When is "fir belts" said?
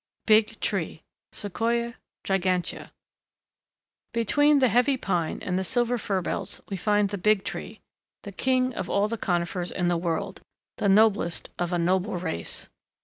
5.99-6.59